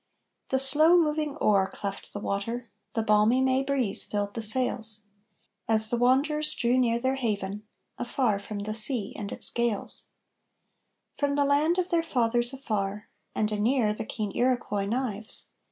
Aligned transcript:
The 0.49 0.57
slow 0.57 0.97
moving 0.97 1.35
oar 1.37 1.69
cleft 1.69 2.11
the 2.11 2.19
water, 2.19 2.71
the 2.95 3.03
balmy 3.03 3.39
May 3.39 3.61
breeze 3.61 4.03
filled 4.03 4.33
the 4.33 4.41
sails, 4.41 5.01
As 5.69 5.91
the 5.91 5.97
wanderers 5.97 6.55
drew 6.55 6.79
near 6.79 6.97
their 6.99 7.13
haven, 7.17 7.67
afar 7.99 8.39
from 8.39 8.61
the 8.61 8.73
sea 8.73 9.13
and 9.15 9.31
its 9.31 9.51
gales; 9.51 10.05
From 11.13 11.35
the 11.35 11.45
land 11.45 11.77
of 11.77 11.91
their 11.91 12.01
fathers 12.01 12.51
afar, 12.51 13.09
and 13.35 13.51
anear 13.51 13.93
the 13.93 14.03
keen 14.03 14.31
Iroquois 14.35 14.85
knives. 14.87 15.49